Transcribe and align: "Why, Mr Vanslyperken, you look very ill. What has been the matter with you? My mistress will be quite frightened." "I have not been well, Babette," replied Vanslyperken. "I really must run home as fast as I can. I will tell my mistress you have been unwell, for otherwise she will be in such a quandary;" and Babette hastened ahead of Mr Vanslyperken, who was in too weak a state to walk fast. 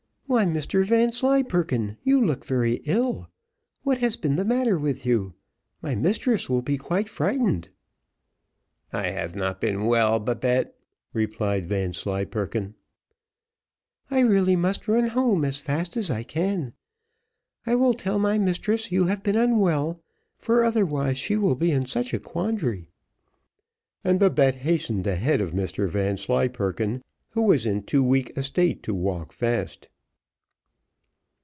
"Why, 0.27 0.45
Mr 0.45 0.85
Vanslyperken, 0.85 1.97
you 2.05 2.25
look 2.25 2.45
very 2.45 2.75
ill. 2.85 3.27
What 3.83 3.97
has 3.97 4.15
been 4.15 4.37
the 4.37 4.45
matter 4.45 4.79
with 4.79 5.05
you? 5.05 5.33
My 5.81 5.93
mistress 5.93 6.49
will 6.49 6.61
be 6.61 6.77
quite 6.77 7.09
frightened." 7.09 7.67
"I 8.93 9.07
have 9.09 9.35
not 9.35 9.59
been 9.59 9.83
well, 9.87 10.19
Babette," 10.19 10.73
replied 11.11 11.65
Vanslyperken. 11.65 12.75
"I 14.09 14.21
really 14.21 14.55
must 14.55 14.87
run 14.87 15.09
home 15.09 15.43
as 15.43 15.59
fast 15.59 15.97
as 15.97 16.09
I 16.09 16.23
can. 16.23 16.71
I 17.65 17.75
will 17.75 17.93
tell 17.93 18.17
my 18.17 18.37
mistress 18.37 18.89
you 18.89 19.07
have 19.07 19.23
been 19.23 19.35
unwell, 19.35 20.01
for 20.37 20.63
otherwise 20.63 21.17
she 21.17 21.35
will 21.35 21.55
be 21.55 21.71
in 21.71 21.85
such 21.87 22.13
a 22.13 22.19
quandary;" 22.19 22.87
and 24.01 24.17
Babette 24.17 24.55
hastened 24.63 25.07
ahead 25.07 25.41
of 25.41 25.51
Mr 25.51 25.89
Vanslyperken, 25.89 27.03
who 27.31 27.41
was 27.41 27.65
in 27.65 27.83
too 27.83 28.01
weak 28.01 28.31
a 28.37 28.43
state 28.43 28.81
to 28.83 28.93
walk 28.93 29.33
fast. 29.33 29.89